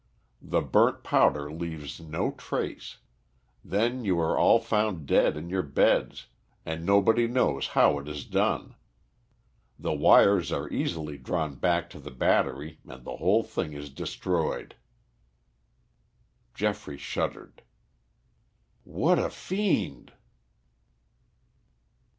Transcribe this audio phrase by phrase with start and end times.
[0.41, 2.97] The burnt powder leaves no trace.
[3.63, 6.25] Then you are all found dead in your beds
[6.65, 8.73] and nobody knows how it is done.
[9.77, 14.73] The wires are easily drawn back to the battery and the whole thing is destroyed."
[16.55, 17.61] Geoffrey shuddered.
[18.83, 20.13] "What a fiend!"